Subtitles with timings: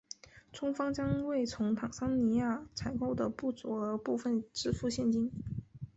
[0.51, 5.31] 中方将为从坦桑尼亚采购的不足额部分支付现金。